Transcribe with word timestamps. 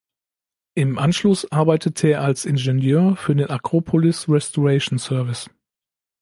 Im 0.73 0.97
Anschluss 0.97 1.51
arbeitete 1.51 2.07
er 2.07 2.23
als 2.23 2.45
Ingenieur 2.45 3.15
für 3.17 3.35
den 3.35 3.51
"Acropolis 3.51 4.27
Restoration 4.27 4.97
Service". 4.97 5.47